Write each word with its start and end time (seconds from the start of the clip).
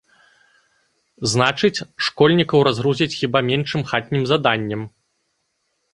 Значыць, 1.33 1.83
школьнікаў 2.05 2.59
разгрузяць 2.69 3.11
хіба 3.19 3.39
меншым 3.53 3.81
хатнім 3.93 4.23
заданнем. 4.35 4.81